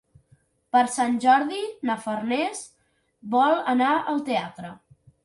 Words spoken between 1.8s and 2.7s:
na Farners